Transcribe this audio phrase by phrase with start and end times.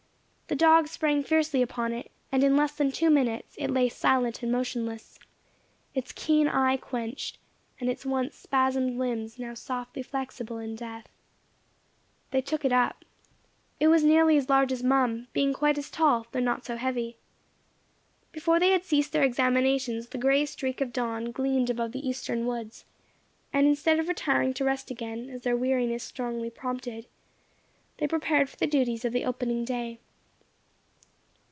[0.47, 4.43] The dogs sprang fiercely upon it, and in less than two minutes it lay silent
[4.43, 5.17] and motionless,
[5.95, 7.37] its keen eye quenched,
[7.79, 11.07] and its once spasmed limbs now softly flexible in death.
[12.31, 13.05] They took it up.
[13.79, 17.15] It was nearly as large as Mum, being quite as tall, though not so heavy.
[18.33, 22.45] Before they had ceased their examinations the grey streak of dawn gleamed above the eastern
[22.45, 22.83] woods,
[23.53, 27.07] and instead of retiring to rest again, as their weariness strongly prompted,
[27.99, 29.97] they prepared for the duties of the opening day.